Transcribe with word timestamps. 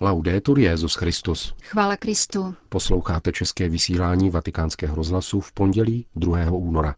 Laudetur 0.00 0.58
Jezus 0.58 0.94
Christus. 0.94 1.54
Chvála 1.62 1.96
Kristu. 1.96 2.54
Posloucháte 2.68 3.32
české 3.32 3.68
vysílání 3.68 4.30
Vatikánského 4.30 4.96
rozhlasu 4.96 5.40
v 5.40 5.52
pondělí 5.52 6.06
2. 6.16 6.50
února. 6.50 6.94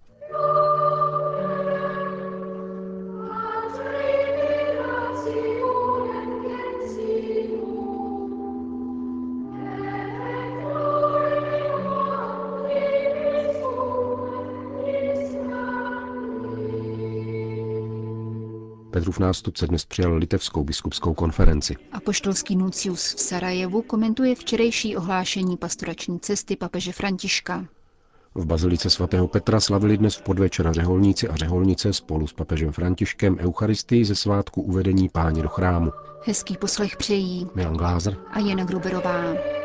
Petrův 19.01 19.19
nástupce 19.19 19.67
dnes 19.67 19.85
přijal 19.85 20.15
litevskou 20.15 20.65
biskupskou 20.65 21.15
konferenci. 21.15 21.77
Apoštolský 21.93 22.57
nuncius 22.57 23.15
v 23.15 23.21
Sarajevu 23.21 23.83
komentuje 23.83 24.35
včerejší 24.35 24.97
ohlášení 24.97 25.57
pastorační 25.57 26.21
cesty 26.21 26.57
papeže 26.57 26.93
Františka. 26.93 27.67
V 28.35 28.45
bazilice 28.47 28.91
svatého 28.91 29.29
Petra 29.29 29.61
slavili 29.61 29.97
dnes 29.99 30.17
v 30.17 30.23
podvečer 30.23 30.73
řeholníci 30.73 31.29
a 31.29 31.37
řeholnice 31.37 31.93
spolu 31.93 32.27
s 32.27 32.33
papežem 32.33 32.73
Františkem 32.73 33.39
Eucharistii 33.39 34.05
ze 34.05 34.15
svátku 34.15 34.63
uvedení 34.63 35.09
páně 35.09 35.43
do 35.43 35.49
chrámu. 35.49 35.93
Hezký 36.25 36.57
poslech 36.57 36.97
přejí 36.97 37.47
Milan 37.55 37.77
Glázer 37.77 38.17
a 38.31 38.39
Jana 38.39 38.65
Gruberová. 38.65 39.60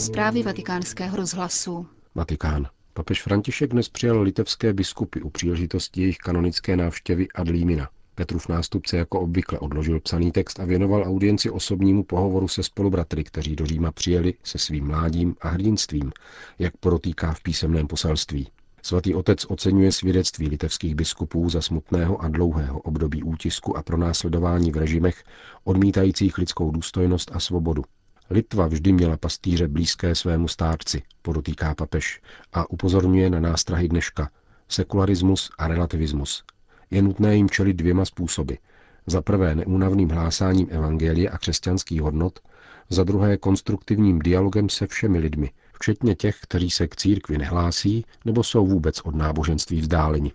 Zprávy 0.00 0.42
vatikánského 0.42 1.16
rozhlasu. 1.16 1.86
Vatikán. 2.14 2.66
Papež 2.94 3.22
František 3.22 3.70
dnes 3.70 3.88
přijal 3.88 4.20
litevské 4.20 4.72
biskupy 4.72 5.20
u 5.20 5.30
příležitosti 5.30 6.00
jejich 6.00 6.16
kanonické 6.18 6.76
návštěvy 6.76 7.28
Adlímina. 7.34 7.88
Petrův 8.14 8.48
nástupce 8.48 8.96
jako 8.96 9.20
obvykle 9.20 9.58
odložil 9.58 10.00
psaný 10.00 10.32
text 10.32 10.60
a 10.60 10.64
věnoval 10.64 11.02
audienci 11.02 11.50
osobnímu 11.50 12.04
pohovoru 12.04 12.48
se 12.48 12.62
spolubratry, 12.62 13.24
kteří 13.24 13.56
do 13.56 13.66
Říma 13.66 13.92
přijeli 13.92 14.34
se 14.44 14.58
svým 14.58 14.86
mládím 14.86 15.36
a 15.40 15.48
hrdinstvím, 15.48 16.12
jak 16.58 16.76
porotýká 16.76 17.32
v 17.32 17.42
písemném 17.42 17.86
poselství. 17.86 18.48
Svatý 18.82 19.14
otec 19.14 19.46
oceňuje 19.48 19.92
svědectví 19.92 20.48
litevských 20.48 20.94
biskupů 20.94 21.48
za 21.48 21.60
smutného 21.60 22.22
a 22.22 22.28
dlouhého 22.28 22.80
období 22.80 23.22
útisku 23.22 23.76
a 23.76 23.82
pronásledování 23.82 24.70
v 24.70 24.76
režimech, 24.76 25.24
odmítajících 25.64 26.38
lidskou 26.38 26.70
důstojnost 26.70 27.30
a 27.34 27.40
svobodu. 27.40 27.84
Litva 28.32 28.66
vždy 28.66 28.92
měla 28.92 29.16
pastýře 29.16 29.68
blízké 29.68 30.14
svému 30.14 30.48
stárci, 30.48 31.02
podotýká 31.22 31.74
papež, 31.74 32.20
a 32.52 32.70
upozorňuje 32.70 33.30
na 33.30 33.40
nástrahy 33.40 33.88
dneška, 33.88 34.30
sekularismus 34.68 35.50
a 35.58 35.68
relativismus. 35.68 36.44
Je 36.90 37.02
nutné 37.02 37.36
jim 37.36 37.50
čelit 37.50 37.72
dvěma 37.72 38.04
způsoby. 38.04 38.54
Za 39.06 39.22
prvé 39.22 39.54
neúnavným 39.54 40.08
hlásáním 40.08 40.66
evangelie 40.70 41.30
a 41.30 41.38
křesťanských 41.38 42.02
hodnot, 42.02 42.38
za 42.90 43.04
druhé 43.04 43.36
konstruktivním 43.36 44.18
dialogem 44.18 44.68
se 44.68 44.86
všemi 44.86 45.18
lidmi, 45.18 45.50
včetně 45.72 46.14
těch, 46.14 46.38
kteří 46.40 46.70
se 46.70 46.88
k 46.88 46.96
církvi 46.96 47.38
nehlásí 47.38 48.04
nebo 48.24 48.42
jsou 48.44 48.66
vůbec 48.66 49.00
od 49.00 49.14
náboženství 49.14 49.80
vzdáleni. 49.80 50.32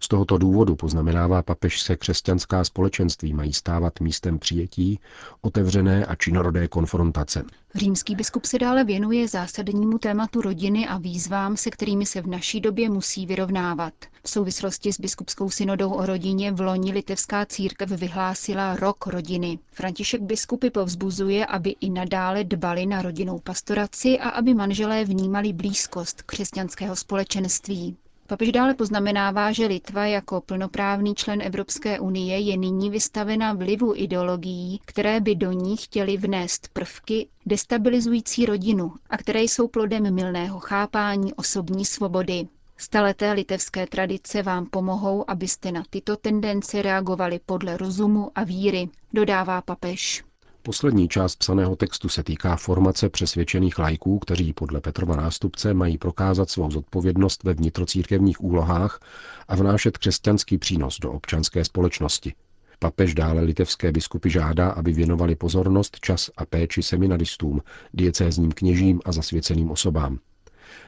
Z 0.00 0.08
tohoto 0.08 0.38
důvodu, 0.38 0.76
poznamenává 0.76 1.42
papež, 1.42 1.80
se 1.80 1.96
křesťanská 1.96 2.64
společenství 2.64 3.34
mají 3.34 3.52
stávat 3.52 4.00
místem 4.00 4.38
přijetí, 4.38 5.00
otevřené 5.40 6.06
a 6.06 6.14
činorodé 6.14 6.68
konfrontace. 6.68 7.44
Římský 7.74 8.14
biskup 8.14 8.44
se 8.44 8.58
dále 8.58 8.84
věnuje 8.84 9.28
zásadnímu 9.28 9.98
tématu 9.98 10.40
rodiny 10.40 10.88
a 10.88 10.98
výzvám, 10.98 11.56
se 11.56 11.70
kterými 11.70 12.06
se 12.06 12.22
v 12.22 12.26
naší 12.26 12.60
době 12.60 12.90
musí 12.90 13.26
vyrovnávat. 13.26 13.94
V 14.22 14.30
souvislosti 14.30 14.92
s 14.92 15.00
biskupskou 15.00 15.50
synodou 15.50 15.92
o 15.92 16.06
rodině 16.06 16.52
v 16.52 16.60
loni 16.60 16.92
litevská 16.92 17.46
církev 17.46 17.90
vyhlásila 17.90 18.76
rok 18.76 19.06
rodiny. 19.06 19.58
František 19.72 20.22
biskupy 20.22 20.70
povzbuzuje, 20.70 21.46
aby 21.46 21.70
i 21.80 21.90
nadále 21.90 22.44
dbali 22.44 22.86
na 22.86 23.02
rodinnou 23.02 23.38
pastoraci 23.38 24.18
a 24.18 24.28
aby 24.28 24.54
manželé 24.54 25.04
vnímali 25.04 25.52
blízkost 25.52 26.22
křesťanského 26.22 26.96
společenství. 26.96 27.96
Papež 28.28 28.52
dále 28.52 28.74
poznamenává, 28.74 29.52
že 29.52 29.66
Litva 29.66 30.06
jako 30.06 30.40
plnoprávný 30.40 31.14
člen 31.14 31.42
Evropské 31.42 32.00
unie 32.00 32.38
je 32.38 32.56
nyní 32.56 32.90
vystavena 32.90 33.52
vlivu 33.52 33.92
ideologií, 33.96 34.80
které 34.84 35.20
by 35.20 35.34
do 35.34 35.52
ní 35.52 35.76
chtěly 35.76 36.16
vnést 36.16 36.68
prvky 36.72 37.28
destabilizující 37.46 38.46
rodinu 38.46 38.92
a 39.10 39.16
které 39.18 39.42
jsou 39.42 39.68
plodem 39.68 40.14
milného 40.14 40.58
chápání 40.60 41.34
osobní 41.34 41.84
svobody. 41.84 42.48
Staleté 42.76 43.32
litevské 43.32 43.86
tradice 43.86 44.42
vám 44.42 44.66
pomohou, 44.66 45.24
abyste 45.30 45.72
na 45.72 45.82
tyto 45.90 46.16
tendence 46.16 46.82
reagovali 46.82 47.40
podle 47.46 47.76
rozumu 47.76 48.30
a 48.34 48.44
víry, 48.44 48.88
dodává 49.12 49.62
papež. 49.62 50.24
Poslední 50.62 51.08
část 51.08 51.36
psaného 51.36 51.76
textu 51.76 52.08
se 52.08 52.22
týká 52.22 52.56
formace 52.56 53.08
přesvědčených 53.08 53.78
lajků, 53.78 54.18
kteří 54.18 54.52
podle 54.52 54.80
Petrova 54.80 55.16
nástupce 55.16 55.74
mají 55.74 55.98
prokázat 55.98 56.50
svou 56.50 56.70
zodpovědnost 56.70 57.44
ve 57.44 57.54
vnitrocírkevních 57.54 58.44
úlohách 58.44 59.00
a 59.48 59.56
vnášet 59.56 59.98
křesťanský 59.98 60.58
přínos 60.58 60.98
do 60.98 61.12
občanské 61.12 61.64
společnosti. 61.64 62.34
Papež 62.78 63.14
dále 63.14 63.42
litevské 63.42 63.92
biskupy 63.92 64.30
žádá, 64.30 64.70
aby 64.70 64.92
věnovali 64.92 65.36
pozornost, 65.36 65.96
čas 66.00 66.30
a 66.36 66.46
péči 66.46 66.82
seminaristům, 66.82 67.62
diecézním 67.94 68.52
kněžím 68.52 69.00
a 69.04 69.12
zasvěceným 69.12 69.70
osobám. 69.70 70.18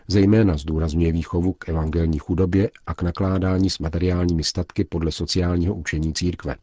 Zejména 0.08 0.56
zdůrazňuje 0.56 1.12
výchovu 1.12 1.52
k 1.52 1.68
evangelní 1.68 2.18
chudobě 2.18 2.70
a 2.86 2.94
k 2.94 3.02
nakládání 3.02 3.70
s 3.70 3.78
materiálními 3.78 4.44
statky 4.44 4.84
podle 4.84 5.12
sociálního 5.12 5.74
učení 5.74 6.14
církve. 6.14 6.56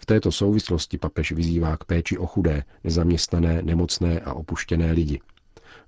V 0.00 0.06
této 0.06 0.32
souvislosti 0.32 0.98
papež 0.98 1.32
vyzývá 1.32 1.76
k 1.76 1.84
péči 1.84 2.18
o 2.18 2.26
chudé, 2.26 2.64
nezaměstnané, 2.84 3.62
nemocné 3.62 4.20
a 4.20 4.32
opuštěné 4.34 4.92
lidi. 4.92 5.20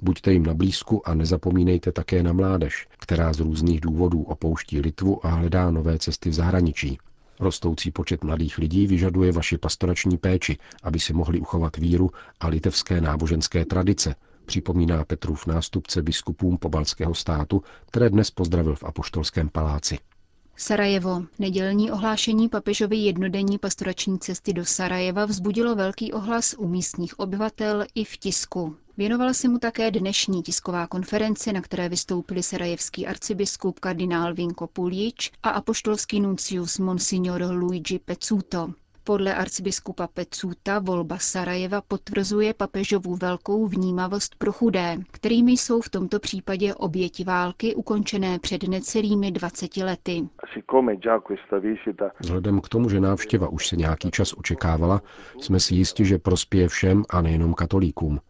Buďte 0.03 0.33
jim 0.33 0.47
na 0.47 0.55
blízku 0.55 1.09
a 1.09 1.15
nezapomínejte 1.15 1.93
také 1.93 2.23
na 2.23 2.33
mládež, 2.33 2.89
která 2.99 3.33
z 3.33 3.41
různých 3.41 3.81
důvodů 3.81 4.23
opouští 4.23 4.81
Litvu 4.81 5.27
a 5.27 5.31
hledá 5.31 5.71
nové 5.71 5.99
cesty 5.99 6.31
v 6.31 6.33
zahraničí. 6.33 6.99
Rostoucí 7.41 7.91
počet 7.91 8.25
mladých 8.25 8.59
lidí 8.59 8.87
vyžaduje 8.87 9.33
vaši 9.33 9.59
pastorační 9.59 10.19
péči, 10.19 10.59
aby 10.83 10.99
si 11.01 11.13
mohli 11.13 11.41
uchovat 11.41 11.77
víru 11.77 12.11
a 12.41 12.49
litevské 12.49 13.01
náboženské 13.01 13.65
tradice, 13.65 14.15
připomíná 14.47 15.05
Petrův 15.05 15.47
nástupce 15.47 16.03
biskupům 16.03 16.59
pobalského 16.59 17.15
státu, 17.15 17.63
které 17.87 18.11
dnes 18.11 18.31
pozdravil 18.31 18.75
v 18.75 18.85
Apoštolském 18.85 19.49
paláci. 19.49 19.99
Sarajevo. 20.63 21.23
Nedělní 21.39 21.91
ohlášení 21.91 22.49
papežovy 22.49 22.97
jednodenní 22.97 23.59
pastorační 23.59 24.19
cesty 24.19 24.53
do 24.53 24.65
Sarajeva 24.65 25.25
vzbudilo 25.27 25.75
velký 25.75 26.13
ohlas 26.13 26.55
u 26.59 26.69
místních 26.69 27.19
obyvatel 27.19 27.85
i 27.95 28.05
v 28.05 28.17
tisku. 28.17 28.77
Věnovala 28.97 29.35
se 29.35 29.49
mu 29.49 29.59
také 29.59 29.91
dnešní 29.91 30.43
tisková 30.43 30.87
konference, 30.87 31.53
na 31.53 31.61
které 31.61 31.89
vystoupili 31.89 32.43
sarajevský 32.43 33.07
arcibiskup 33.07 33.81
kardinál 33.81 34.35
Vinko 34.35 34.67
Puljič 34.67 35.31
a 35.43 35.51
apoštolský 35.51 36.21
nuncius 36.21 36.79
Monsignor 36.79 37.43
Luigi 37.51 37.99
Pezzuto. 37.99 38.73
Podle 39.05 39.35
arcibiskupa 39.35 40.07
Pecuta 40.07 40.79
volba 40.79 41.19
Sarajeva 41.19 41.81
potvrzuje 41.89 42.55
papežovu 42.55 43.17
velkou 43.17 43.67
vnímavost 43.67 44.35
pro 44.39 44.53
chudé, 44.53 44.99
kterými 45.11 45.53
jsou 45.53 45.81
v 45.81 45.91
tomto 45.91 46.21
případě 46.21 46.75
oběti 46.75 47.25
války 47.25 47.75
ukončené 47.75 48.39
před 48.39 48.63
necelými 48.63 49.31
20 49.31 49.77
lety. 49.77 50.29
Vzhledem 52.21 52.61
k 52.61 52.69
tomu, 52.69 52.89
že 52.89 53.01
návštěva 53.01 53.49
už 53.49 53.69
se 53.69 53.77
nějaký 53.77 54.11
čas 54.11 54.33
očekávala, 54.37 55.03
jsme 55.41 55.61
si 55.61 55.75
jistí, 55.75 56.05
že 56.05 56.19
prospěje 56.19 56.69
všem 56.69 57.05
a 57.11 57.23
nejenom 57.23 57.55
katolíkům. 57.55 58.21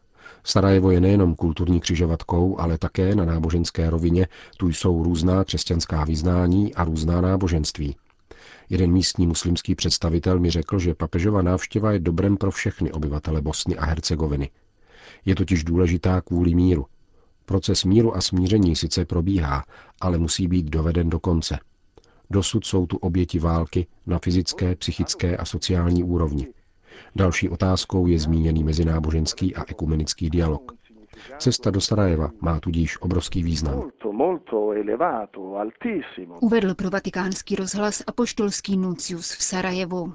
Sarajevo 0.45 0.91
je 0.91 1.01
nejenom 1.01 1.35
kulturní 1.35 1.81
křižovatkou, 1.81 2.61
ale 2.61 2.79
také 2.79 3.15
na 3.15 3.25
náboženské 3.25 3.91
rovině, 3.91 4.27
tu 4.57 4.69
jsou 4.69 5.03
různá 5.03 5.45
křesťanská 5.45 6.05
vyznání 6.05 6.75
a 6.75 6.85
různá 6.85 7.21
náboženství. 7.21 7.97
Jeden 8.73 8.93
místní 8.93 9.27
muslimský 9.27 9.75
představitel 9.75 10.41
mi 10.41 10.51
řekl, 10.51 10.79
že 10.79 10.95
papežova 10.95 11.43
návštěva 11.43 11.93
je 11.93 11.99
dobrem 11.99 12.37
pro 12.37 12.51
všechny 12.51 12.93
obyvatele 12.93 13.43
Bosny 13.43 13.77
a 13.77 13.85
Hercegoviny. 13.85 14.51
Je 15.25 15.35
totiž 15.35 15.65
důležitá 15.65 16.21
kvůli 16.21 16.55
míru. 16.55 16.87
Proces 17.45 17.85
míru 17.85 18.17
a 18.17 18.21
smíření 18.21 18.77
sice 18.77 19.05
probíhá, 19.05 19.65
ale 20.01 20.19
musí 20.19 20.49
být 20.49 20.67
doveden 20.67 21.11
do 21.11 21.21
konce. 21.21 21.59
Dosud 22.31 22.67
jsou 22.67 22.87
tu 22.87 22.97
oběti 22.97 23.39
války 23.39 23.87
na 24.07 24.19
fyzické, 24.19 24.77
psychické 24.77 25.37
a 25.37 25.45
sociální 25.45 26.05
úrovni. 26.05 26.49
Další 27.17 27.49
otázkou 27.49 28.07
je 28.07 28.19
zmíněný 28.19 28.65
mezináboženský 28.65 29.57
a 29.57 29.65
ekumenický 29.69 30.31
dialog. 30.31 30.73
Cesta 31.39 31.71
do 31.71 31.81
Sarajeva 31.81 32.31
má 32.41 32.61
tudíž 32.61 33.03
obrovský 33.03 33.43
význam. 33.43 33.91
Uvedl 36.41 36.75
pro 36.75 36.91
vatikánský 36.91 37.57
rozhlas 37.57 38.03
apoštolský 38.07 38.77
nuncius 38.77 39.33
v 39.33 39.43
Sarajevu. 39.43 40.15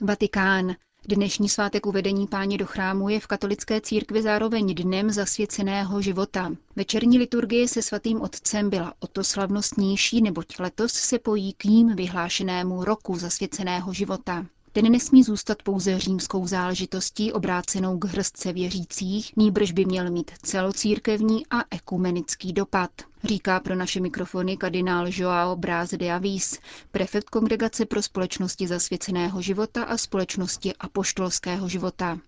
Vatikán. 0.00 0.74
Dnešní 1.08 1.48
svátek 1.48 1.86
uvedení 1.86 2.26
páně 2.26 2.58
do 2.58 2.66
chrámu 2.66 3.08
je 3.08 3.20
v 3.20 3.26
katolické 3.26 3.80
církvi 3.80 4.22
zároveň 4.22 4.74
dnem 4.74 5.10
zasvěceného 5.10 6.02
života. 6.02 6.52
Večerní 6.76 7.18
liturgie 7.18 7.68
se 7.68 7.82
svatým 7.82 8.20
otcem 8.20 8.70
byla 8.70 8.94
o 9.00 9.06
to 9.06 9.24
slavnostnější, 9.24 10.22
neboť 10.22 10.58
letos 10.58 10.92
se 10.92 11.18
pojí 11.18 11.52
k 11.52 11.64
ním 11.64 11.96
vyhlášenému 11.96 12.84
roku 12.84 13.18
zasvěceného 13.18 13.92
života. 13.92 14.46
Ten 14.74 14.92
nesmí 14.92 15.22
zůstat 15.24 15.62
pouze 15.62 15.98
římskou 15.98 16.46
záležitostí 16.46 17.32
obrácenou 17.32 17.98
k 17.98 18.04
hrstce 18.04 18.52
věřících, 18.52 19.36
nýbrž 19.36 19.72
by 19.72 19.84
měl 19.84 20.10
mít 20.10 20.30
celocírkevní 20.42 21.46
a 21.50 21.64
ekumenický 21.70 22.52
dopad, 22.52 22.90
říká 23.24 23.60
pro 23.60 23.74
naše 23.74 24.00
mikrofony 24.00 24.56
kardinál 24.56 25.06
Joao 25.10 25.56
Braz 25.56 25.90
de 25.90 26.12
Avis, 26.12 26.58
prefekt 26.92 27.30
Kongregace 27.30 27.86
pro 27.86 28.02
společnosti 28.02 28.66
zasvěceného 28.66 29.42
života 29.42 29.84
a 29.84 29.96
společnosti 29.96 30.72
apoštolského 30.80 31.68
života. 31.68 32.18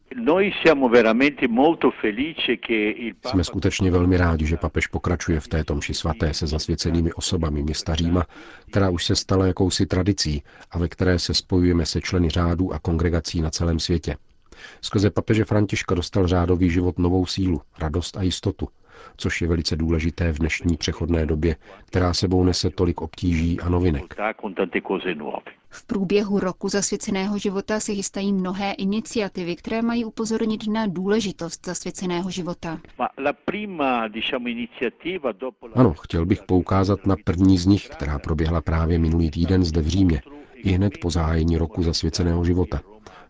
Jsme 3.26 3.44
skutečně 3.44 3.90
velmi 3.90 4.16
rádi, 4.16 4.46
že 4.46 4.56
papež 4.56 4.86
pokračuje 4.86 5.40
v 5.40 5.48
této 5.48 5.74
mši 5.74 5.94
svaté 5.94 6.34
se 6.34 6.46
zasvěcenými 6.46 7.12
osobami 7.12 7.62
města 7.62 7.94
Říma, 7.94 8.24
která 8.70 8.90
už 8.90 9.04
se 9.04 9.16
stala 9.16 9.46
jakousi 9.46 9.86
tradicí 9.86 10.42
a 10.70 10.78
ve 10.78 10.88
které 10.88 11.18
se 11.18 11.34
spojujeme 11.34 11.86
se 11.86 12.00
členy 12.00 12.30
řádů 12.30 12.72
a 12.72 12.78
kongregací 12.78 13.40
na 13.40 13.50
celém 13.50 13.78
světě. 13.78 14.16
Skrze 14.80 15.10
papeže 15.10 15.44
Františka 15.44 15.94
dostal 15.94 16.26
řádový 16.26 16.70
život 16.70 16.98
novou 16.98 17.26
sílu, 17.26 17.60
radost 17.78 18.16
a 18.16 18.22
jistotu, 18.22 18.68
což 19.16 19.42
je 19.42 19.48
velice 19.48 19.76
důležité 19.76 20.32
v 20.32 20.38
dnešní 20.38 20.76
přechodné 20.76 21.26
době, 21.26 21.56
která 21.84 22.14
sebou 22.14 22.44
nese 22.44 22.70
tolik 22.70 23.00
obtíží 23.02 23.60
a 23.60 23.68
novinek. 23.68 24.14
V 25.68 25.84
průběhu 25.86 26.40
roku 26.40 26.68
zasvěceného 26.68 27.38
života 27.38 27.80
se 27.80 27.94
chystají 27.94 28.32
mnohé 28.32 28.72
iniciativy, 28.72 29.56
které 29.56 29.82
mají 29.82 30.04
upozornit 30.04 30.66
na 30.66 30.86
důležitost 30.86 31.66
zasvěceného 31.66 32.30
života. 32.30 32.80
Ano, 35.74 35.94
chtěl 35.94 36.26
bych 36.26 36.42
poukázat 36.42 37.06
na 37.06 37.16
první 37.24 37.58
z 37.58 37.66
nich, 37.66 37.88
která 37.88 38.18
proběhla 38.18 38.60
právě 38.60 38.98
minulý 38.98 39.30
týden 39.30 39.64
zde 39.64 39.80
v 39.82 39.86
Římě, 39.86 40.22
i 40.54 40.70
hned 40.70 40.92
po 41.00 41.10
zahájení 41.10 41.56
roku 41.56 41.82
zasvěceného 41.82 42.44
života. 42.44 42.80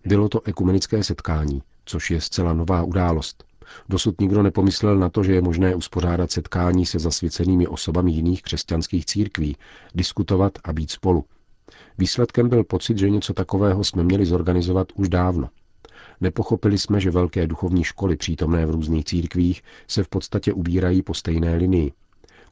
Bylo 0.04 0.28
to 0.28 0.40
ekumenické 0.46 1.04
setkání, 1.04 1.62
což 1.84 2.10
je 2.10 2.20
zcela 2.20 2.52
nová 2.52 2.82
událost. 2.82 3.44
Dosud 3.88 4.20
nikdo 4.20 4.42
nepomyslel 4.42 4.98
na 4.98 5.08
to, 5.08 5.22
že 5.22 5.34
je 5.34 5.42
možné 5.42 5.74
uspořádat 5.74 6.30
setkání 6.30 6.86
se 6.86 6.98
zasvěcenými 6.98 7.66
osobami 7.66 8.12
jiných 8.12 8.42
křesťanských 8.42 9.06
církví, 9.06 9.56
diskutovat 9.94 10.58
a 10.64 10.72
být 10.72 10.90
spolu. 10.90 11.24
Výsledkem 11.98 12.48
byl 12.48 12.64
pocit, 12.64 12.98
že 12.98 13.10
něco 13.10 13.34
takového 13.34 13.84
jsme 13.84 14.04
měli 14.04 14.26
zorganizovat 14.26 14.88
už 14.94 15.08
dávno. 15.08 15.48
Nepochopili 16.20 16.78
jsme, 16.78 17.00
že 17.00 17.10
velké 17.10 17.46
duchovní 17.46 17.84
školy 17.84 18.16
přítomné 18.16 18.66
v 18.66 18.70
různých 18.70 19.04
církvích 19.04 19.62
se 19.88 20.04
v 20.04 20.08
podstatě 20.08 20.52
ubírají 20.52 21.02
po 21.02 21.14
stejné 21.14 21.56
linii. 21.56 21.92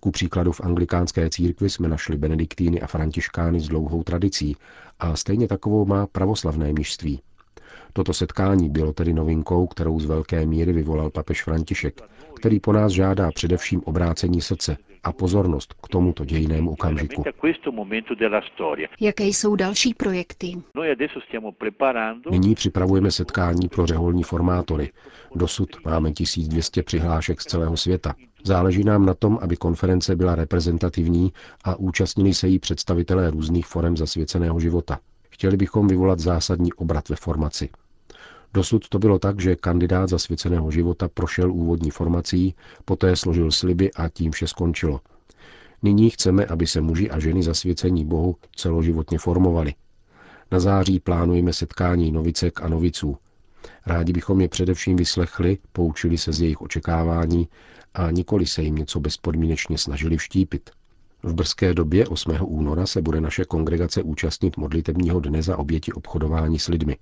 Ku 0.01 0.11
příkladu 0.11 0.53
v 0.53 0.61
anglikánské 0.61 1.31
církvi 1.31 1.71
jsme 1.71 1.89
našli 1.89 2.17
benediktýny 2.17 2.81
a 2.81 2.87
františkány 2.87 3.61
s 3.61 3.69
dlouhou 3.69 4.03
tradicí 4.03 4.57
a 4.99 5.17
stejně 5.17 5.49
takovou 5.49 5.85
má 5.87 6.07
pravoslavné 6.07 6.73
mnižství. 6.73 7.21
Toto 7.97 8.15
setkání 8.15 8.69
bylo 8.71 8.93
tedy 8.93 9.13
novinkou, 9.13 9.67
kterou 9.67 10.01
z 10.01 10.05
velké 10.07 10.47
míry 10.47 10.73
vyvolal 10.73 11.11
papež 11.11 11.43
František, 11.45 12.01
který 12.37 12.61
po 12.61 12.73
nás 12.73 12.93
žádá 12.93 13.31
především 13.35 13.81
obrácení 13.85 14.41
srdce 14.41 14.77
a 15.05 15.13
pozornost 15.13 15.75
k 15.83 15.89
tomuto 15.89 16.25
dějnému 16.25 16.71
okamžiku. 16.71 17.25
Jaké 19.01 19.25
jsou 19.25 19.57
další 19.57 19.95
projekty? 19.95 20.53
Nyní 22.31 22.55
připravujeme 22.55 23.11
setkání 23.11 23.69
pro 23.69 23.87
řeholní 23.87 24.23
formátory. 24.23 24.91
Dosud 25.35 25.69
máme 25.85 26.13
1200 26.13 26.83
přihlášek 26.83 27.41
z 27.41 27.45
celého 27.45 27.77
světa. 27.77 28.15
Záleží 28.45 28.85
nám 28.85 29.07
na 29.07 29.15
tom, 29.15 29.39
aby 29.43 29.57
konference 29.57 30.17
byla 30.17 30.35
reprezentativní 30.35 31.33
a 31.65 31.77
účastnili 31.77 32.35
se 32.35 32.49
jí 32.49 32.59
představitelé 32.59 33.31
různých 33.31 33.67
forem 33.67 33.97
zasvěceného 33.97 34.61
života. 34.61 34.99
Chtěli 35.31 35.57
bychom 35.57 35.89
vyvolat 35.89 36.19
zásadní 36.19 36.73
obrat 36.73 37.09
ve 37.09 37.17
formaci. 37.17 37.69
Dosud 38.55 38.89
to 38.89 38.99
bylo 38.99 39.19
tak, 39.19 39.41
že 39.41 39.57
kandidát 39.57 40.09
zasvěceného 40.09 40.71
života 40.71 41.09
prošel 41.09 41.53
úvodní 41.53 41.91
formací, 41.91 42.55
poté 42.85 43.17
složil 43.17 43.51
sliby 43.51 43.93
a 43.93 44.09
tím 44.09 44.33
vše 44.33 44.47
skončilo. 44.47 45.01
Nyní 45.83 46.11
chceme, 46.11 46.47
aby 46.47 46.67
se 46.67 46.81
muži 46.81 47.11
a 47.11 47.19
ženy 47.19 47.43
zasvěcení 47.43 48.05
Bohu 48.05 48.37
celoživotně 48.57 49.19
formovali. 49.19 49.75
Na 50.51 50.61
září 50.61 51.01
plánujeme 51.01 51.53
setkání 51.53 52.13
novicek 52.13 52.63
a 52.63 52.69
noviců. 52.69 53.17
Rádi 53.87 54.13
bychom 54.13 54.41
je 54.41 54.49
především 54.49 54.97
vyslechli, 54.97 55.59
poučili 55.73 56.19
se 56.19 56.33
z 56.33 56.41
jejich 56.41 56.61
očekávání 56.61 57.49
a 57.95 58.11
nikoli 58.11 58.47
se 58.47 58.63
jim 58.63 58.75
něco 58.75 59.01
bezpodmínečně 59.01 59.79
snažili 59.79 60.17
vštípit. 60.17 60.71
V 61.23 61.35
brzké 61.35 61.75
době 61.75 62.07
8. 62.07 62.37
února 62.41 62.87
se 62.87 63.03
bude 63.03 63.21
naše 63.21 63.45
kongregace 63.45 64.03
účastnit 64.03 64.57
modlitebního 64.57 65.21
dne 65.21 65.43
za 65.43 65.59
oběti 65.59 65.93
obchodování 65.93 66.59
s 66.59 66.69
lidmi. 66.69 66.97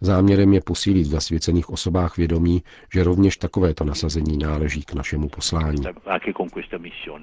Záměrem 0.00 0.52
je 0.52 0.60
posílit 0.60 1.06
v 1.06 1.10
zasvěcených 1.10 1.70
osobách 1.70 2.16
vědomí, 2.16 2.62
že 2.94 3.04
rovněž 3.04 3.36
takovéto 3.36 3.84
nasazení 3.84 4.38
náleží 4.38 4.82
k 4.82 4.94
našemu 4.94 5.28
poslání. 5.28 5.82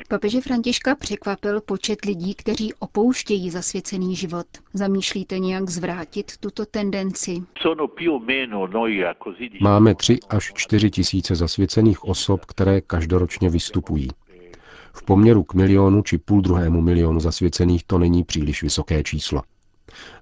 Papeže 0.09 0.41
Františka 0.41 0.95
překvapil 0.95 1.61
počet 1.61 2.05
lidí, 2.05 2.35
kteří 2.35 2.73
opouštějí 2.73 3.49
zasvěcený 3.49 4.15
život. 4.15 4.47
Zamýšlíte 4.73 5.39
nějak 5.39 5.69
zvrátit 5.69 6.37
tuto 6.39 6.65
tendenci? 6.65 7.43
Máme 9.61 9.95
tři 9.95 10.19
až 10.29 10.51
čtyři 10.55 10.89
tisíce 10.89 11.35
zasvěcených 11.35 12.03
osob, 12.03 12.45
které 12.45 12.81
každoročně 12.81 13.49
vystupují. 13.49 14.07
V 14.93 15.03
poměru 15.03 15.43
k 15.43 15.53
milionu 15.53 16.01
či 16.01 16.17
půl 16.17 16.41
druhému 16.41 16.81
milionu 16.81 17.19
zasvěcených 17.19 17.83
to 17.83 17.97
není 17.99 18.23
příliš 18.23 18.63
vysoké 18.63 19.03
číslo. 19.03 19.41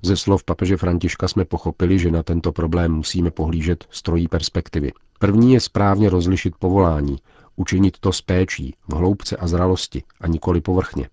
Ze 0.02 0.18
slov 0.18 0.44
papeže 0.44 0.78
Františka 0.78 1.28
jsme 1.28 1.46
pochopili, 1.46 2.00
že 2.00 2.12
na 2.12 2.24
tento 2.24 2.52
problém 2.52 2.92
musíme 2.92 3.32
pohlížet 3.32 3.86
z 3.90 4.02
trojí 4.02 4.28
perspektivy. 4.28 4.92
První 5.20 5.54
je 5.54 5.60
správně 5.60 6.10
rozlišit 6.10 6.56
povolání, 6.60 7.18
učinit 7.56 7.98
to 8.00 8.14
s 8.14 8.22
péčí, 8.22 8.76
v 8.88 8.94
hloubce 8.94 9.38
a 9.38 9.48
zralosti 9.48 10.04
a 10.22 10.28
nikoli 10.28 10.62
povrchně. 10.62 11.10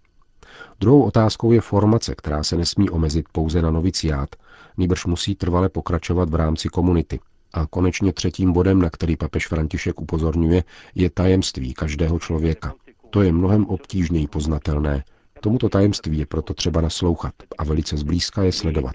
Druhou 0.81 1.03
otázkou 1.03 1.53
je 1.53 1.61
formace, 1.61 2.15
která 2.15 2.43
se 2.43 2.57
nesmí 2.57 2.91
omezit 2.91 3.27
pouze 3.33 3.63
na 3.63 3.71
noviciát, 3.71 4.29
nýbrž 4.77 5.07
musí 5.07 5.35
trvale 5.35 5.69
pokračovat 5.69 6.31
v 6.31 6.35
rámci 6.35 6.69
komunity. 6.69 7.21
A 7.55 7.67
konečně 7.67 8.13
třetím 8.13 8.53
bodem, 8.53 8.83
na 8.83 8.91
který 8.91 9.17
papež 9.17 9.47
František 9.47 10.01
upozorňuje, 10.01 10.65
je 10.95 11.11
tajemství 11.11 11.75
každého 11.75 12.19
člověka. 12.19 12.75
To 13.11 13.23
je 13.23 13.33
mnohem 13.33 13.67
obtížněji 13.67 14.27
poznatelné, 14.27 15.05
Tomuto 15.43 15.69
tajemství 15.69 16.19
je 16.19 16.27
proto 16.27 16.55
třeba 16.55 16.81
naslouchat 16.81 17.35
a 17.59 17.65
velice 17.65 17.97
zblízka 17.97 18.43
je 18.43 18.53
sledovat. 18.53 18.95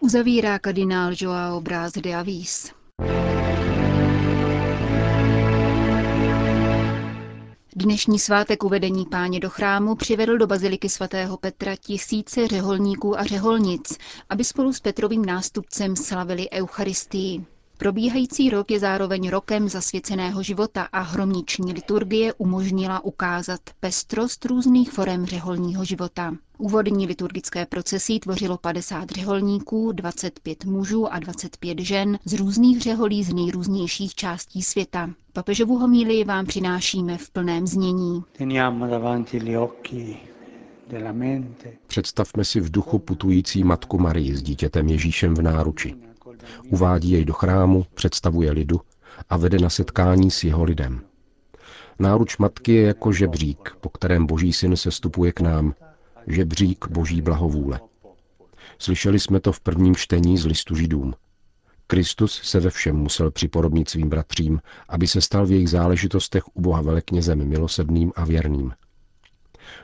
Uzavírá 0.00 0.58
kardinál 0.58 1.12
Joao 1.20 1.60
Braz 1.60 1.92
de 1.92 2.14
Avis. 2.14 2.72
Dnešní 7.76 8.18
svátek 8.18 8.64
uvedení 8.64 9.06
páně 9.10 9.40
do 9.40 9.50
chrámu 9.50 9.94
přivedl 9.94 10.38
do 10.38 10.46
baziliky 10.46 10.88
svatého 10.88 11.36
Petra 11.36 11.76
tisíce 11.76 12.48
řeholníků 12.48 13.18
a 13.18 13.24
řeholnic, 13.24 13.98
aby 14.28 14.44
spolu 14.44 14.72
s 14.72 14.80
Petrovým 14.80 15.24
nástupcem 15.24 15.96
slavili 15.96 16.50
Eucharistii. 16.50 17.44
Probíhající 17.78 18.50
rok 18.50 18.70
je 18.70 18.80
zároveň 18.80 19.28
rokem 19.30 19.68
zasvěceného 19.68 20.42
života 20.42 20.82
a 20.92 21.00
hromniční 21.00 21.72
liturgie 21.72 22.32
umožnila 22.34 23.04
ukázat 23.04 23.60
pestrost 23.80 24.44
různých 24.44 24.92
forem 24.92 25.26
řeholního 25.26 25.84
života. 25.84 26.34
Úvodní 26.58 27.06
liturgické 27.06 27.66
procesí 27.66 28.20
tvořilo 28.20 28.58
50 28.58 29.10
řeholníků, 29.10 29.92
25 29.92 30.64
mužů 30.64 31.12
a 31.12 31.18
25 31.18 31.78
žen 31.80 32.18
z 32.24 32.32
různých 32.32 32.80
řeholí 32.80 33.24
z 33.24 33.34
nejrůznějších 33.34 34.14
částí 34.14 34.62
světa. 34.62 35.10
Papežovu 35.32 35.78
homílii 35.78 36.24
vám 36.24 36.46
přinášíme 36.46 37.18
v 37.18 37.30
plném 37.30 37.66
znění. 37.66 38.22
Představme 41.86 42.44
si 42.44 42.60
v 42.60 42.70
duchu 42.70 42.98
putující 42.98 43.64
matku 43.64 43.98
Marii 43.98 44.36
s 44.36 44.42
dítětem 44.42 44.88
Ježíšem 44.88 45.34
v 45.34 45.42
náruči. 45.42 46.05
Uvádí 46.68 47.10
jej 47.10 47.24
do 47.24 47.32
chrámu, 47.32 47.86
představuje 47.94 48.52
lidu 48.52 48.80
a 49.28 49.36
vede 49.36 49.58
na 49.58 49.70
setkání 49.70 50.30
s 50.30 50.44
jeho 50.44 50.64
lidem. 50.64 51.00
Náruč 51.98 52.36
matky 52.38 52.72
je 52.72 52.86
jako 52.86 53.12
žebřík, 53.12 53.76
po 53.80 53.88
kterém 53.88 54.26
boží 54.26 54.52
syn 54.52 54.76
se 54.76 54.90
stupuje 54.90 55.32
k 55.32 55.40
nám. 55.40 55.74
Žebřík 56.26 56.88
boží 56.88 57.22
blahovůle. 57.22 57.80
Slyšeli 58.78 59.20
jsme 59.20 59.40
to 59.40 59.52
v 59.52 59.60
prvním 59.60 59.96
čtení 59.96 60.38
z 60.38 60.46
listu 60.46 60.74
židům. 60.74 61.14
Kristus 61.86 62.40
se 62.42 62.60
ve 62.60 62.70
všem 62.70 62.96
musel 62.96 63.30
připodobnit 63.30 63.90
svým 63.90 64.08
bratřím, 64.08 64.60
aby 64.88 65.06
se 65.06 65.20
stal 65.20 65.46
v 65.46 65.52
jejich 65.52 65.70
záležitostech 65.70 66.56
u 66.56 66.60
Boha 66.60 66.82
veleknězem 66.82 67.48
milosedným 67.48 68.12
a 68.16 68.24
věrným. 68.24 68.72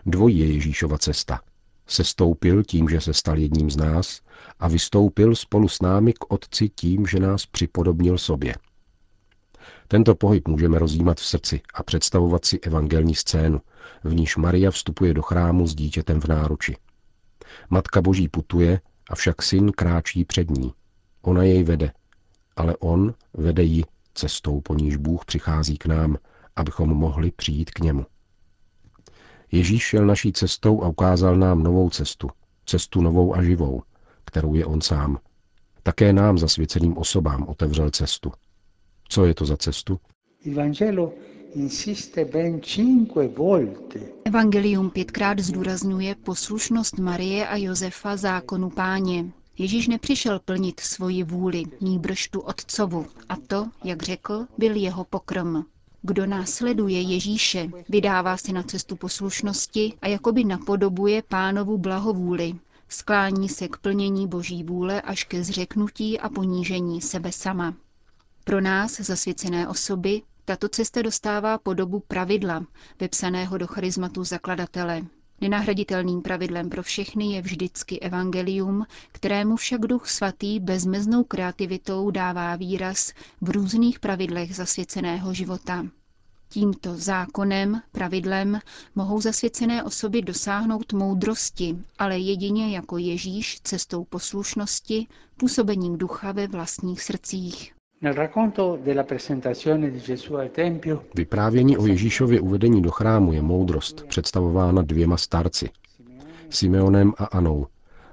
Dvojí 0.06 0.38
je 0.38 0.52
Ježíšova 0.52 0.98
cesta. 0.98 1.40
Sestoupil 1.86 2.62
tím, 2.62 2.88
že 2.88 3.00
se 3.00 3.14
stal 3.14 3.38
jedním 3.38 3.70
z 3.70 3.76
nás 3.76 4.20
a 4.58 4.68
vystoupil 4.68 5.36
spolu 5.36 5.68
s 5.68 5.82
námi 5.82 6.12
k 6.12 6.32
Otci 6.32 6.68
tím, 6.68 7.06
že 7.06 7.20
nás 7.20 7.46
připodobnil 7.46 8.18
sobě. 8.18 8.54
Tento 9.88 10.14
pohyb 10.14 10.48
můžeme 10.48 10.78
rozjímat 10.78 11.20
v 11.20 11.26
srdci 11.26 11.60
a 11.74 11.82
představovat 11.82 12.44
si 12.44 12.60
evangelní 12.60 13.14
scénu, 13.14 13.60
v 14.04 14.14
níž 14.14 14.36
Maria 14.36 14.70
vstupuje 14.70 15.14
do 15.14 15.22
chrámu 15.22 15.66
s 15.66 15.74
dítětem 15.74 16.20
v 16.20 16.24
náruči. 16.24 16.76
Matka 17.70 18.02
Boží 18.02 18.28
putuje, 18.28 18.80
avšak 19.10 19.42
syn 19.42 19.72
kráčí 19.72 20.24
před 20.24 20.50
ní. 20.50 20.72
Ona 21.22 21.42
jej 21.42 21.64
vede, 21.64 21.92
ale 22.56 22.76
on 22.76 23.14
vede 23.34 23.62
ji 23.62 23.84
cestou, 24.14 24.60
po 24.60 24.74
níž 24.74 24.96
Bůh 24.96 25.24
přichází 25.24 25.78
k 25.78 25.86
nám, 25.86 26.16
abychom 26.56 26.88
mohli 26.88 27.30
přijít 27.30 27.70
k 27.70 27.78
němu. 27.78 28.06
Ježíš 29.52 29.82
šel 29.82 30.06
naší 30.06 30.32
cestou 30.32 30.82
a 30.82 30.88
ukázal 30.88 31.36
nám 31.36 31.62
novou 31.62 31.90
cestu, 31.90 32.30
cestu 32.66 33.00
novou 33.00 33.34
a 33.34 33.42
živou, 33.42 33.82
kterou 34.24 34.54
je 34.54 34.66
on 34.66 34.80
sám. 34.80 35.18
Také 35.82 36.12
nám 36.12 36.38
zasvěceným 36.38 36.98
osobám 36.98 37.48
otevřel 37.48 37.90
cestu. 37.90 38.32
Co 39.08 39.24
je 39.24 39.34
to 39.34 39.46
za 39.46 39.56
cestu? 39.56 40.00
Evangelium 44.24 44.90
pětkrát 44.90 45.38
zdůrazňuje 45.38 46.14
poslušnost 46.14 46.98
Marie 46.98 47.48
a 47.48 47.56
Josefa 47.56 48.16
zákonu 48.16 48.70
páně. 48.70 49.24
Ježíš 49.58 49.88
nepřišel 49.88 50.40
plnit 50.44 50.80
svoji 50.80 51.22
vůli, 51.22 51.62
nýbrž 51.80 52.28
tu 52.28 52.40
otcovu, 52.40 53.06
a 53.28 53.36
to, 53.36 53.68
jak 53.84 54.02
řekl, 54.02 54.46
byl 54.58 54.76
jeho 54.76 55.04
pokrm. 55.04 55.62
Kdo 56.04 56.26
následuje 56.26 57.00
Ježíše, 57.00 57.68
vydává 57.88 58.36
se 58.36 58.52
na 58.52 58.62
cestu 58.62 58.96
poslušnosti 58.96 59.94
a 60.02 60.08
jakoby 60.08 60.44
napodobuje 60.44 61.22
pánovu 61.22 61.78
blahovůli. 61.78 62.54
Sklání 62.88 63.48
se 63.48 63.68
k 63.68 63.76
plnění 63.76 64.28
boží 64.28 64.64
vůle 64.64 65.00
až 65.00 65.24
ke 65.24 65.44
zřeknutí 65.44 66.20
a 66.20 66.28
ponížení 66.28 67.00
sebe 67.00 67.32
sama. 67.32 67.74
Pro 68.44 68.60
nás, 68.60 69.00
zasvěcené 69.00 69.68
osoby, 69.68 70.22
tato 70.44 70.68
cesta 70.68 71.02
dostává 71.02 71.58
podobu 71.58 72.00
pravidla, 72.00 72.66
vepsaného 73.00 73.58
do 73.58 73.66
charizmatu 73.66 74.24
zakladatele. 74.24 75.02
Nenahraditelným 75.42 76.22
pravidlem 76.22 76.70
pro 76.70 76.82
všechny 76.82 77.32
je 77.32 77.42
vždycky 77.42 78.00
evangelium, 78.00 78.86
kterému 79.12 79.56
však 79.56 79.80
duch 79.80 80.08
svatý 80.08 80.60
bezmeznou 80.60 81.24
kreativitou 81.24 82.10
dává 82.10 82.56
výraz 82.56 83.12
v 83.40 83.50
různých 83.50 84.00
pravidlech 84.00 84.56
zasvěceného 84.56 85.34
života. 85.34 85.86
Tímto 86.48 86.96
zákonem, 86.96 87.82
pravidlem 87.92 88.58
mohou 88.94 89.20
zasvěcené 89.20 89.82
osoby 89.84 90.22
dosáhnout 90.22 90.92
moudrosti, 90.92 91.76
ale 91.98 92.18
jedině 92.18 92.74
jako 92.76 92.98
Ježíš 92.98 93.60
cestou 93.64 94.04
poslušnosti, 94.04 95.06
působením 95.36 95.98
ducha 95.98 96.32
ve 96.32 96.46
vlastních 96.46 97.02
srdcích. 97.02 97.74
Vyprávění 101.14 101.78
o 101.78 101.86
Ježíšově 101.86 102.40
uvedení 102.40 102.82
do 102.82 102.90
chrámu 102.90 103.32
je 103.32 103.42
moudrost, 103.42 104.06
představována 104.06 104.82
dvěma 104.82 105.16
starci. 105.16 105.70
Simeonem 106.50 107.12
a 107.18 107.24
Anou, 107.24 107.66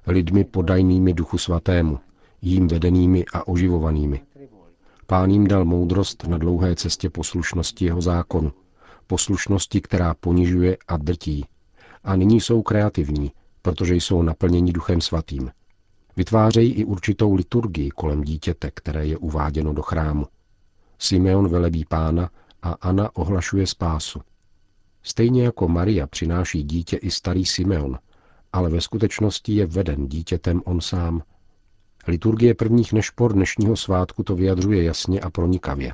lidmi 0.07 0.43
podajnými 0.43 1.13
duchu 1.13 1.37
svatému, 1.37 1.99
jím 2.41 2.67
vedenými 2.67 3.25
a 3.33 3.47
oživovanými. 3.47 4.21
Pán 5.07 5.31
jim 5.31 5.47
dal 5.47 5.65
moudrost 5.65 6.27
na 6.27 6.37
dlouhé 6.37 6.75
cestě 6.75 7.09
poslušnosti 7.09 7.85
jeho 7.85 8.01
zákonu, 8.01 8.51
poslušnosti, 9.07 9.81
která 9.81 10.13
ponižuje 10.13 10.77
a 10.87 10.97
drtí. 10.97 11.45
A 12.03 12.15
nyní 12.15 12.41
jsou 12.41 12.61
kreativní, 12.61 13.31
protože 13.61 13.95
jsou 13.95 14.21
naplněni 14.21 14.73
duchem 14.73 15.01
svatým. 15.01 15.51
Vytvářejí 16.19 16.73
i 16.73 16.85
určitou 16.85 17.33
liturgii 17.33 17.89
kolem 17.89 18.21
dítěte, 18.21 18.71
které 18.73 19.05
je 19.05 19.17
uváděno 19.17 19.73
do 19.73 19.81
chrámu. 19.81 20.25
Simeon 20.97 21.47
velebí 21.47 21.85
pána 21.85 22.29
a 22.61 22.71
Anna 22.71 23.15
ohlašuje 23.15 23.67
spásu. 23.67 24.21
Stejně 25.03 25.43
jako 25.43 25.67
Maria 25.67 26.07
přináší 26.07 26.63
dítě 26.63 26.97
i 26.97 27.11
starý 27.11 27.45
Simeon, 27.45 27.99
ale 28.53 28.69
ve 28.69 28.81
skutečnosti 28.81 29.53
je 29.53 29.65
veden 29.65 30.07
dítětem 30.07 30.61
on 30.65 30.81
sám. 30.81 31.23
Liturgie 32.07 32.55
prvních 32.55 32.93
nešpor 32.93 33.33
dnešního 33.33 33.75
svátku 33.75 34.23
to 34.23 34.35
vyjadřuje 34.35 34.83
jasně 34.83 35.19
a 35.19 35.29
pronikavě. 35.29 35.93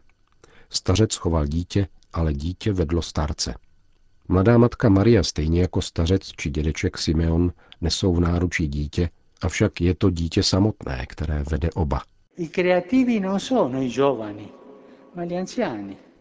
Stařec 0.70 1.16
choval 1.16 1.46
dítě, 1.46 1.88
ale 2.14 2.34
dítě 2.34 2.74
vedlo 2.74 3.02
starce. 3.02 3.56
Mladá 4.28 4.58
matka 4.58 4.90
Maria, 4.90 5.24
stejně 5.24 5.62
jako 5.62 5.82
stařec 5.82 6.28
či 6.28 6.50
dědeček 6.50 6.98
Simeon, 6.98 7.52
nesou 7.82 8.16
v 8.16 8.20
náručí 8.20 8.68
dítě, 8.68 9.10
Avšak 9.46 9.82
je 9.82 9.96
to 9.96 10.10
dítě 10.10 10.44
samotné, 10.44 11.06
které 11.06 11.44
vede 11.44 11.70
oba. 11.72 12.02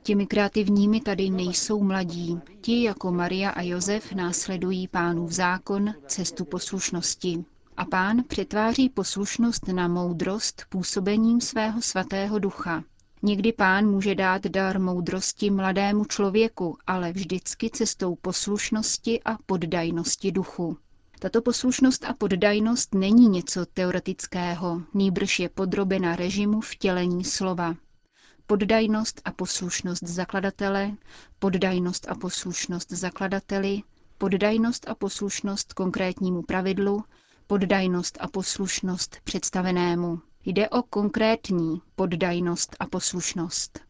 Těmi 0.03 0.27
kreativními 0.27 1.01
tady 1.01 1.31
nejsou 1.31 1.83
mladí. 1.83 2.41
Ti 2.61 2.83
jako 2.83 3.13
Maria 3.13 3.51
a 3.51 3.63
Josef 3.63 4.13
následují 4.13 4.89
pánův 4.89 5.33
zákon, 5.33 5.95
cestu 6.07 6.45
poslušnosti. 6.45 7.45
A 7.77 7.85
pán 7.85 8.23
přetváří 8.29 8.89
poslušnost 8.89 9.69
na 9.69 9.89
moudrost 9.89 10.63
působením 10.69 11.41
svého 11.41 11.83
svatého 11.83 12.39
ducha. 12.39 12.85
Někdy 13.23 13.53
pán 13.53 13.87
může 13.87 14.15
dát 14.15 14.43
dar 14.47 14.81
moudrosti 14.81 15.51
mladému 15.51 16.05
člověku, 16.05 16.77
ale 16.87 17.13
vždycky 17.13 17.71
cestou 17.71 18.15
poslušnosti 18.15 19.23
a 19.25 19.37
poddajnosti 19.47 20.33
duchu. 20.33 20.77
Tato 21.25 21.43
poslušnost 21.43 22.05
a 22.05 22.13
poddajnost 22.13 22.95
není 22.95 23.29
něco 23.29 23.67
teoretického, 23.67 24.83
nýbrž 24.95 25.39
je 25.39 25.49
podrobena 25.49 26.17
režimu 26.17 26.61
vtělení 26.61 27.25
slova. 27.25 27.75
Poddajnost 28.47 29.21
a 29.25 29.33
poslušnost 29.33 30.03
zakladatele, 30.03 30.91
poddajnost 31.39 32.09
a 32.09 32.15
poslušnost 32.15 32.93
zakladateli, 32.93 33.83
poddajnost 34.19 34.89
a 34.89 34.95
poslušnost 34.95 35.73
konkrétnímu 35.73 36.43
pravidlu, 36.43 37.05
poddajnost 37.47 38.19
a 38.21 38.29
poslušnost 38.29 39.17
představenému. 39.25 40.21
Jde 40.45 40.69
o 40.69 40.83
konkrétní 40.83 41.83
poddajnost 41.97 42.77
a 42.81 42.87
poslušnost. 42.87 43.81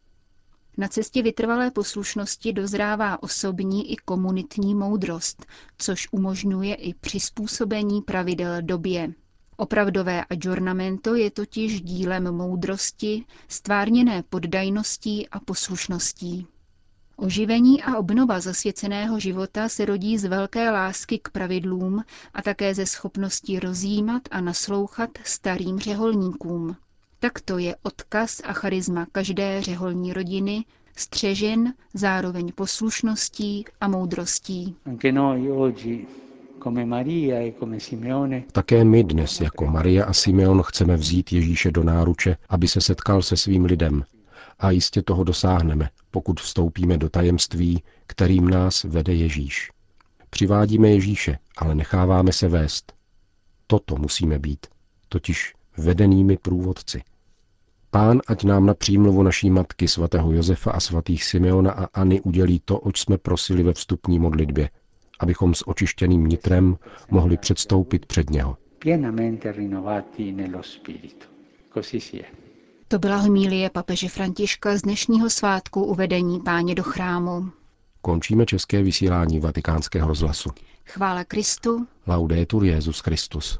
Na 0.77 0.87
cestě 0.87 1.21
vytrvalé 1.21 1.71
poslušnosti 1.71 2.53
dozrává 2.53 3.23
osobní 3.23 3.91
i 3.91 3.95
komunitní 3.95 4.75
moudrost, 4.75 5.45
což 5.77 6.07
umožňuje 6.11 6.75
i 6.75 6.93
přizpůsobení 6.93 8.01
pravidel 8.01 8.61
době. 8.61 9.13
Opravdové 9.57 10.25
adjornamento 10.25 11.15
je 11.15 11.31
totiž 11.31 11.81
dílem 11.81 12.31
moudrosti, 12.31 13.25
stvárněné 13.47 14.23
poddajností 14.23 15.29
a 15.29 15.39
poslušností. 15.39 16.47
Oživení 17.17 17.83
a 17.83 17.97
obnova 17.97 18.39
zasvěceného 18.39 19.19
života 19.19 19.69
se 19.69 19.85
rodí 19.85 20.17
z 20.17 20.25
velké 20.25 20.71
lásky 20.71 21.19
k 21.19 21.29
pravidlům 21.29 22.03
a 22.33 22.41
také 22.41 22.75
ze 22.75 22.85
schopnosti 22.85 23.59
rozjímat 23.59 24.21
a 24.31 24.41
naslouchat 24.41 25.09
starým 25.23 25.79
řeholníkům. 25.79 26.75
Takto 27.19 27.57
je 27.57 27.75
odkaz 27.83 28.41
a 28.45 28.53
charisma 28.53 29.07
každé 29.11 29.61
řeholní 29.61 30.13
rodiny 30.13 30.65
střežen 30.97 31.73
zároveň 31.93 32.51
poslušností 32.55 33.65
a 33.81 33.87
moudrostí. 33.87 34.75
E 34.85 34.97
Také 38.51 38.83
my 38.83 39.03
dnes 39.03 39.41
jako 39.41 39.65
Maria 39.65 40.05
a 40.05 40.13
Simeon 40.13 40.63
chceme 40.63 40.95
vzít 40.95 41.33
Ježíše 41.33 41.71
do 41.71 41.83
náruče, 41.83 42.37
aby 42.49 42.67
se 42.67 42.81
setkal 42.81 43.21
se 43.21 43.37
svým 43.37 43.65
lidem. 43.65 44.03
A 44.59 44.71
jistě 44.71 45.01
toho 45.01 45.23
dosáhneme, 45.23 45.89
pokud 46.11 46.39
vstoupíme 46.39 46.97
do 46.97 47.09
tajemství, 47.09 47.83
kterým 48.07 48.49
nás 48.49 48.83
vede 48.83 49.13
Ježíš. 49.13 49.71
Přivádíme 50.29 50.89
Ježíše, 50.89 51.37
ale 51.57 51.75
necháváme 51.75 52.33
se 52.33 52.47
vést. 52.47 52.93
Toto 53.67 53.95
musíme 53.95 54.39
být, 54.39 54.67
totiž 55.09 55.53
vedenými 55.77 56.37
průvodci. 56.37 57.01
Pán 57.91 58.21
ať 58.27 58.43
nám 58.43 58.65
na 58.65 58.73
přímluvu 58.73 59.23
naší 59.23 59.49
matky 59.49 59.87
svatého 59.87 60.31
Josefa 60.31 60.71
a 60.71 60.79
svatých 60.79 61.23
Simeona 61.23 61.71
aAny 61.71 62.21
udělí 62.21 62.61
to, 62.65 62.79
oč 62.79 62.99
jsme 62.99 63.17
prosili 63.17 63.63
ve 63.63 63.73
vstupní 63.73 64.19
modlitbě, 64.19 64.69
abychom 65.19 65.55
s 65.55 65.67
očištěným 65.67 66.27
nitrem 66.27 66.77
mohli 67.11 67.37
předstoupit 67.37 68.05
před 68.05 68.29
něho. 68.29 68.57
To 72.87 72.99
byla 72.99 73.17
homílie 73.17 73.69
papeže 73.69 74.09
Františka 74.09 74.77
z 74.77 74.81
dnešního 74.81 75.29
svátku 75.29 75.83
uvedení 75.83 76.39
páně 76.39 76.75
do 76.75 76.83
chrámu. 76.83 77.49
Končíme 78.01 78.45
české 78.45 78.83
vysílání 78.83 79.39
vatikánského 79.39 80.07
rozhlasu. 80.07 80.49
Chvála 80.85 81.23
Kristu. 81.23 81.87
Laudetur 82.07 82.65
Jezus 82.65 82.99
Christus. 82.99 83.59